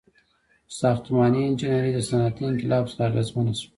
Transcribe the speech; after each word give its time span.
•ساختماني 0.79 1.39
انجینري 1.47 1.91
د 1.93 1.99
صنعتي 2.09 2.43
انقلاب 2.51 2.83
څخه 2.91 3.01
اغیزمنه 3.09 3.51
شوه. 3.59 3.69